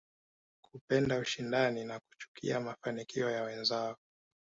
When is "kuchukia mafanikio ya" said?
1.99-3.43